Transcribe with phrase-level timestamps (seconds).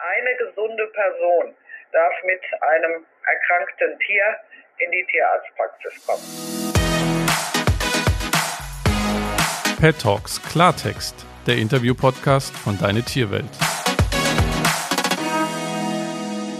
[0.00, 1.56] Eine gesunde Person
[1.90, 4.36] darf mit einem erkrankten Tier
[4.78, 6.22] in die Tierarztpraxis kommen.
[9.80, 13.50] Pet Talks Klartext, der Interview-Podcast von Deine Tierwelt.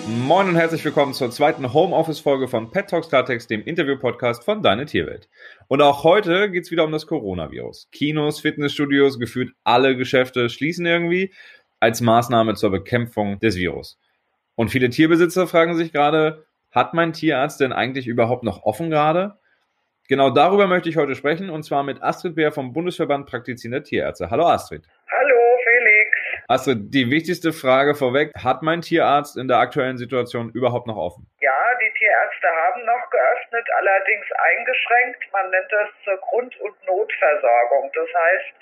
[0.09, 4.87] Moin und herzlich willkommen zur zweiten Homeoffice-Folge von Pet Talks Klartext, dem Interview-Podcast von Deine
[4.87, 5.29] Tierwelt.
[5.69, 7.89] Und auch heute geht es wieder um das Coronavirus.
[7.93, 11.33] Kinos, Fitnessstudios, gefühlt alle Geschäfte schließen irgendwie
[11.81, 13.99] als Maßnahme zur Bekämpfung des Virus.
[14.55, 19.39] Und viele Tierbesitzer fragen sich gerade, hat mein Tierarzt denn eigentlich überhaupt noch offen gerade?
[20.09, 24.31] Genau darüber möchte ich heute sprechen und zwar mit Astrid Bär vom Bundesverband Praktizierender Tierärzte.
[24.31, 24.83] Hallo Astrid.
[25.11, 26.11] Hallo Felix.
[26.49, 31.27] Astrid, die wichtigste Frage vorweg, hat mein Tierarzt in der aktuellen Situation überhaupt noch offen?
[31.43, 31.53] Ja,
[32.19, 35.33] Tierärzte haben noch geöffnet, allerdings eingeschränkt.
[35.33, 37.91] Man nennt das zur Grund- und Notversorgung.
[37.95, 38.53] Das heißt,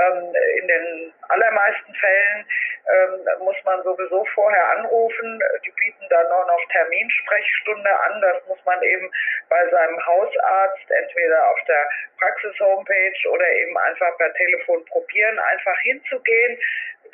[0.00, 2.46] ähm, in den allermeisten Fällen
[2.86, 5.40] ähm, muss man sowieso vorher anrufen.
[5.64, 8.20] Die bieten dann nur noch Terminsprechstunde an.
[8.20, 9.10] Das muss man eben
[9.48, 16.58] bei seinem Hausarzt entweder auf der Praxis-Homepage oder eben einfach per Telefon probieren, einfach hinzugehen.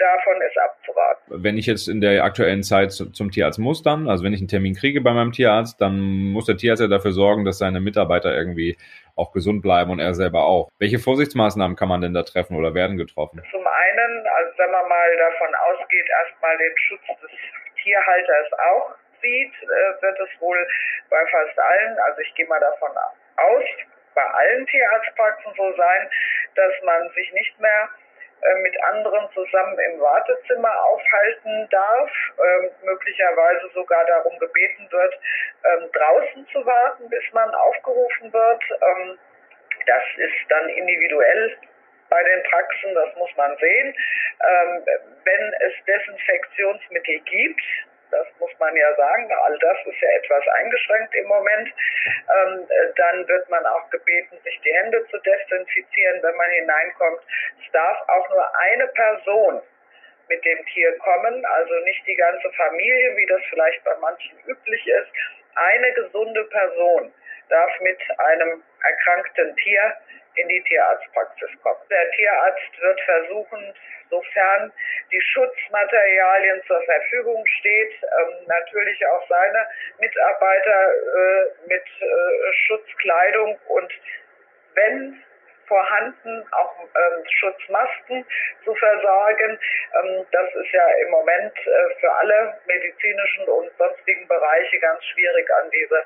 [0.01, 1.45] Davon ist abzuraten.
[1.45, 4.49] Wenn ich jetzt in der aktuellen Zeit zum Tierarzt muss dann, also wenn ich einen
[4.49, 6.01] Termin kriege bei meinem Tierarzt, dann
[6.33, 8.79] muss der Tierarzt ja dafür sorgen, dass seine Mitarbeiter irgendwie
[9.15, 10.71] auch gesund bleiben und er selber auch.
[10.79, 13.43] Welche Vorsichtsmaßnahmen kann man denn da treffen oder werden getroffen?
[13.51, 17.31] Zum einen, also wenn man mal davon ausgeht, erstmal den Schutz des
[17.83, 20.67] Tierhalters auch sieht, äh, wird es wohl
[21.11, 22.91] bei fast allen, also ich gehe mal davon
[23.37, 23.65] aus,
[24.15, 26.11] bei allen Tierarztpraxen so sein,
[26.57, 27.89] dass man sich nicht mehr
[28.63, 35.15] mit anderen zusammen im Wartezimmer aufhalten darf, ähm, möglicherweise sogar darum gebeten wird,
[35.65, 38.63] ähm, draußen zu warten, bis man aufgerufen wird.
[38.71, 39.19] Ähm,
[39.87, 41.57] das ist dann individuell
[42.09, 43.97] bei den Praxen, das muss man sehen.
[45.25, 47.63] Wenn es Desinfektionsmittel gibt,
[48.11, 53.29] das muss man ja sagen, all das ist ja etwas eingeschränkt im Moment, ähm, dann
[53.29, 57.21] wird man auch gebeten, sich die Hände zu desinfizieren, wenn man hineinkommt.
[57.65, 59.63] Es darf auch nur eine Person
[60.29, 64.87] mit dem Tier kommen, also nicht die ganze Familie, wie das vielleicht bei manchen üblich
[64.87, 65.11] ist.
[65.57, 67.13] Eine gesunde Person
[67.49, 69.97] darf mit einem erkrankten Tier
[70.35, 71.81] in die Tierarztpraxis kommen.
[71.91, 73.75] Der Tierarzt wird versuchen,
[74.11, 74.73] sofern
[75.13, 79.67] die Schutzmaterialien zur Verfügung steht, ähm, natürlich auch seine
[79.99, 83.93] Mitarbeiter äh, mit äh, Schutzkleidung und
[84.75, 85.23] wenn
[85.71, 88.27] vorhanden auch ähm, Schutzmasken
[88.65, 89.59] zu versorgen.
[89.95, 95.49] Ähm, das ist ja im Moment äh, für alle medizinischen und sonstigen Bereiche ganz schwierig
[95.63, 96.03] an diese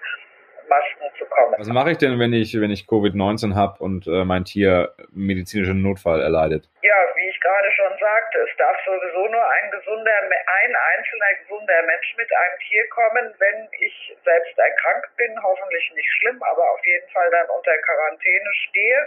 [0.69, 1.54] Masken zu kommen.
[1.58, 5.82] Was mache ich denn, wenn ich, wenn ich Covid-19 habe und äh, mein Tier medizinischen
[5.82, 6.69] Notfall erleidet?
[6.82, 11.82] Ja, wie ich gerade schon sagte, es darf sowieso nur ein gesunder, ein einzelner gesunder
[11.82, 16.84] Mensch mit einem Tier kommen, wenn ich selbst erkrankt bin, hoffentlich nicht schlimm, aber auf
[16.84, 19.00] jeden Fall dann unter Quarantäne stehe,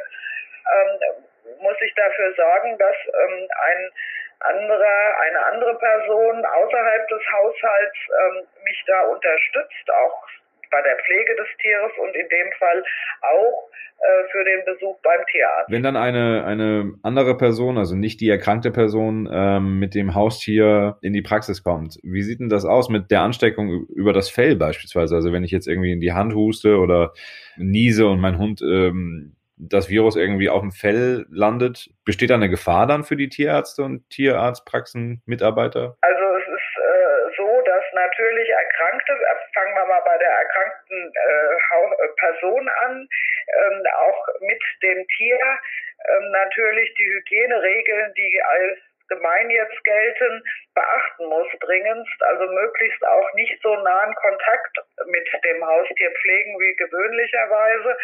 [0.67, 1.23] ähm,
[1.61, 3.91] muss ich dafür sorgen, dass ähm, ein
[4.39, 10.27] anderer, eine andere Person außerhalb des Haushalts ähm, mich da unterstützt, auch
[10.71, 12.83] bei der Pflege des Tieres und in dem Fall
[13.21, 13.69] auch
[13.99, 15.71] äh, für den Besuch beim Tierarzt.
[15.71, 20.97] Wenn dann eine, eine andere Person, also nicht die erkrankte Person, ähm, mit dem Haustier
[21.01, 24.55] in die Praxis kommt, wie sieht denn das aus mit der Ansteckung über das Fell
[24.55, 25.15] beispielsweise?
[25.15, 27.13] Also wenn ich jetzt irgendwie in die Hand huste oder
[27.57, 32.49] niese und mein Hund ähm, das Virus irgendwie auf dem Fell landet, besteht da eine
[32.49, 35.97] Gefahr dann für die Tierärzte und Tierarztpraxen Mitarbeiter?
[36.01, 36.27] Also
[37.97, 39.46] natürlich Erkrankte, äh, fangen wir mal
[40.17, 43.07] der erkrankten äh, äh, Person an,
[43.47, 45.39] ähm, auch mit dem Tier.
[46.09, 50.43] Ähm, natürlich die Hygieneregeln, die allgemein jetzt gelten,
[50.75, 56.75] beachten muss dringendst, also möglichst auch nicht so nahen Kontakt mit dem Haustier pflegen wie
[56.75, 57.97] gewöhnlicherweise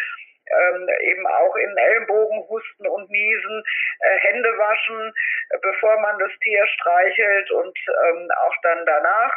[0.62, 3.64] ähm, eben auch in Ellenbogen husten und niesen,
[4.00, 5.14] äh, Hände waschen,
[5.50, 9.32] äh, bevor man das Tier streichelt und ähm, auch dann danach.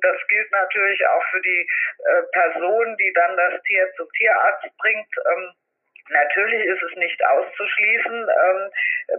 [0.00, 1.68] Das gilt natürlich auch für die
[2.04, 5.14] äh, Person, die dann das Tier zum Tierarzt bringt.
[5.30, 5.52] Ähm,
[6.10, 8.28] Natürlich ist es nicht auszuschließen.
[8.28, 8.70] Ähm,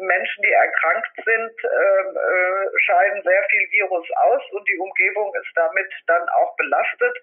[0.06, 5.52] Menschen, die erkrankt sind, ähm, äh, scheiden sehr viel Virus aus und die Umgebung ist
[5.56, 7.18] damit dann auch belastet.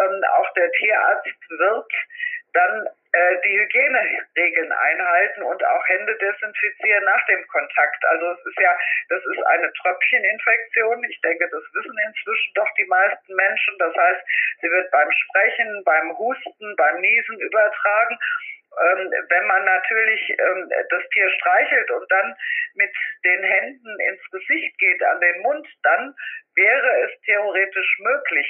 [0.00, 1.92] Ähm, auch der Tierarzt wird
[2.52, 2.88] dann
[3.44, 8.04] die Hygieneregeln einhalten und auch Hände desinfizieren nach dem Kontakt.
[8.06, 8.76] Also es ist ja,
[9.08, 11.04] das ist eine Tröpfcheninfektion.
[11.04, 13.78] Ich denke, das wissen inzwischen doch die meisten Menschen.
[13.78, 14.22] Das heißt,
[14.60, 18.18] sie wird beim Sprechen, beim Husten, beim Niesen übertragen.
[18.78, 22.36] ähm, wenn man natürlich ähm, das Tier streichelt und dann
[22.74, 26.14] mit den Händen ins Gesicht geht, an den Mund, dann
[26.60, 28.48] wäre es theoretisch möglich,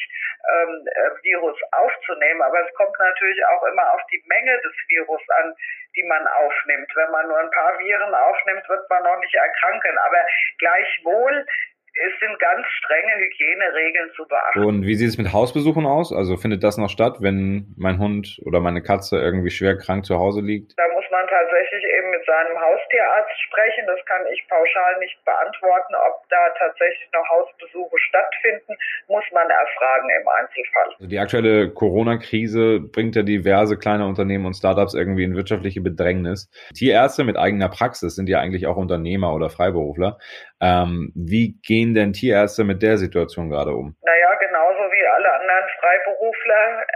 [0.51, 2.43] ähm, äh, Virus aufzunehmen.
[2.43, 5.55] Aber es kommt natürlich auch immer auf die Menge des Virus an,
[5.97, 6.91] die man aufnimmt.
[6.95, 9.99] Wenn man nur ein paar Viren aufnimmt, wird man noch nicht erkranken.
[9.99, 10.27] Aber
[10.59, 11.47] gleichwohl
[11.95, 14.65] es sind ganz strenge Hygieneregeln zu beachten.
[14.65, 16.13] Und wie sieht es mit Hausbesuchen aus?
[16.13, 20.19] Also findet das noch statt, wenn mein Hund oder meine Katze irgendwie schwer krank zu
[20.19, 20.79] Hause liegt?
[20.79, 23.87] Da muss man tatsächlich eben mit seinem Haustierarzt sprechen.
[23.87, 25.95] Das kann ich pauschal nicht beantworten.
[26.07, 28.77] Ob da tatsächlich noch Hausbesuche stattfinden,
[29.09, 30.95] muss man erfragen im Einzelfall.
[30.95, 36.49] Also die aktuelle Corona-Krise bringt ja diverse kleine Unternehmen und Startups irgendwie in wirtschaftliche Bedrängnis.
[36.75, 40.19] Tierärzte mit eigener Praxis sind ja eigentlich auch Unternehmer oder Freiberufler.
[40.61, 43.97] Ähm, wie gehen denn Tierärzte mit der Situation gerade um?
[44.03, 46.87] Naja, genauso wie alle anderen Freiberufler.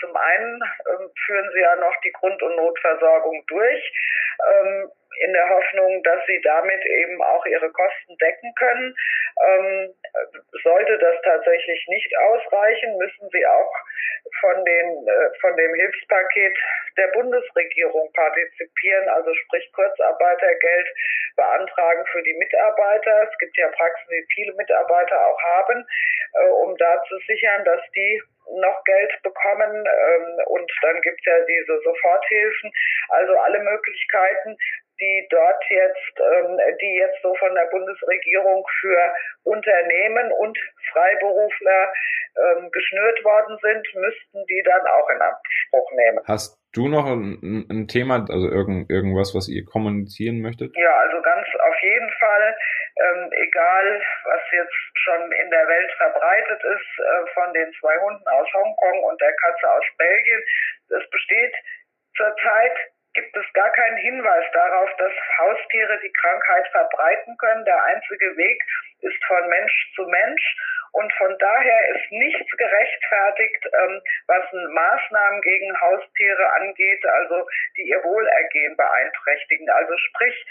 [0.00, 0.60] Zum einen
[0.92, 3.92] ähm, führen sie ja noch die Grund- und Notversorgung durch.
[4.44, 4.90] Ähm,
[5.24, 8.94] in der Hoffnung, dass sie damit eben auch ihre Kosten decken können.
[9.42, 9.94] Ähm,
[10.62, 13.72] sollte das tatsächlich nicht ausreichen, müssen sie auch
[14.40, 16.58] von, den, äh, von dem Hilfspaket
[16.96, 20.88] der Bundesregierung partizipieren, also sprich Kurzarbeitergeld
[21.36, 23.28] beantragen für die Mitarbeiter.
[23.30, 25.86] Es gibt ja Praxen, die viele Mitarbeiter auch haben,
[26.34, 28.22] äh, um da zu sichern, dass die
[28.60, 32.72] noch Geld bekommen ähm, und dann gibt es ja diese Soforthilfen.
[33.08, 34.56] Also alle Möglichkeiten,
[35.00, 39.14] die dort jetzt, ähm, die jetzt so von der Bundesregierung für
[39.44, 40.58] Unternehmen und
[40.92, 41.92] Freiberufler
[42.36, 46.20] ähm, geschnürt worden sind, müssten die dann auch in Anspruch nehmen.
[46.26, 50.76] Hast du noch ein, ein Thema, also irgend, irgendwas, was ihr kommunizieren möchtet?
[50.76, 52.56] Ja, also ganz auf jeden Fall,
[53.00, 58.28] ähm, egal was jetzt schon in der Welt verbreitet ist, äh, von den zwei Hunden
[58.28, 60.42] aus Hongkong und der Katze aus Belgien,
[60.88, 61.54] es besteht
[62.16, 62.76] zurzeit
[63.16, 67.64] gibt es gar keinen Hinweis darauf, dass Haustiere die Krankheit verbreiten können.
[67.64, 68.62] Der einzige Weg
[69.00, 70.56] ist von Mensch zu Mensch.
[70.92, 77.46] Und von daher ist nichts gerechtfertigt, ähm, was Maßnahmen gegen Haustiere angeht, also
[77.76, 79.68] die ihr Wohlergehen beeinträchtigen.
[79.68, 80.46] Also sprich,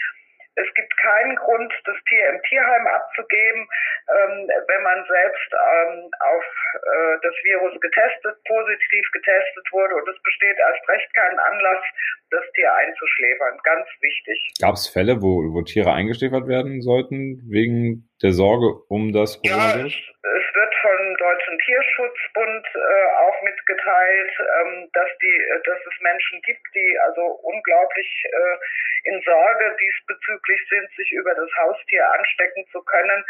[0.56, 3.68] es gibt keinen Grund, das Tier im Tierheim abzugeben,
[4.08, 6.44] ähm, wenn man selbst ähm, auf
[6.74, 9.94] äh, das Virus getestet, positiv getestet wurde.
[9.94, 11.82] Und es besteht erst recht keinen Anlass,
[12.30, 13.58] das Tier einzuschläfern.
[13.64, 14.52] Ganz wichtig.
[14.60, 19.92] Gab es Fälle, wo, wo Tiere eingeschläfert werden sollten, wegen der Sorge um das Coronavirus?
[19.92, 26.40] Ja, es wird vom Deutschen Tierschutzbund äh, auch mitgeteilt, ähm, dass die, dass es Menschen
[26.42, 32.82] gibt, die also unglaublich äh, in Sorge diesbezüglich sind, sich über das Haustier anstecken zu
[32.84, 33.24] können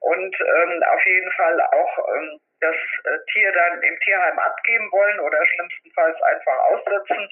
[0.00, 5.20] und ähm, auf jeden Fall auch ähm, das äh, Tier dann im Tierheim abgeben wollen
[5.20, 7.28] oder schlimmstenfalls einfach aussetzen.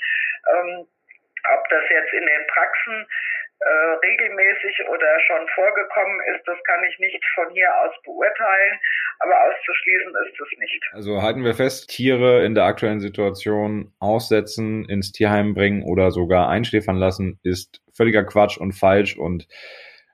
[0.52, 0.86] Ähm,
[1.54, 3.06] ob das jetzt in den Praxen
[3.60, 8.80] äh, regelmäßig oder schon vorgekommen ist, das kann ich nicht von hier aus beurteilen,
[9.18, 10.82] aber auszuschließen ist es nicht.
[10.92, 16.48] Also halten wir fest, Tiere in der aktuellen Situation aussetzen, ins Tierheim bringen oder sogar
[16.48, 19.46] einschläfern lassen, ist völliger Quatsch und falsch und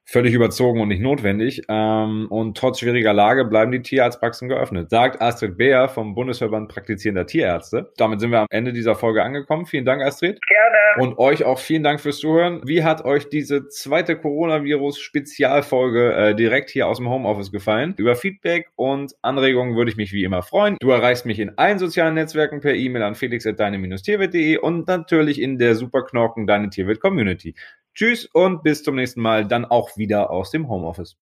[0.06, 1.62] völlig überzogen und nicht notwendig.
[1.68, 7.26] Ähm, und trotz schwieriger Lage bleiben die Tierarztpraxen geöffnet, sagt Astrid Beer vom Bundesverband praktizierender
[7.26, 7.90] Tierärzte.
[7.96, 9.66] Damit sind wir am Ende dieser Folge angekommen.
[9.66, 10.38] Vielen Dank, Astrid.
[10.46, 10.76] Gerne.
[10.98, 12.62] Und euch auch vielen Dank fürs Zuhören.
[12.64, 17.94] Wie hat euch diese zweite Coronavirus-Spezialfolge äh, direkt hier aus dem Homeoffice gefallen?
[17.98, 20.76] Über Feedback und Anregungen würde ich mich wie immer freuen.
[20.80, 25.74] Du erreichst mich in allen sozialen Netzwerken per E-Mail an felix.deine-tierwelt.de und natürlich in der
[25.74, 27.54] Superknorken Deine Tierwelt Community.
[27.96, 31.14] Tschüss und bis zum nächsten Mal, dann auch wieder aus dem Homeoffice.